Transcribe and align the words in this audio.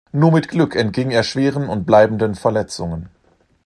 Nur 0.11 0.31
mit 0.31 0.49
Glück 0.49 0.75
entging 0.75 1.11
er 1.11 1.21
schweren 1.21 1.69
und 1.69 1.85
bleibenden 1.85 2.33
Verletzungen. 2.33 3.09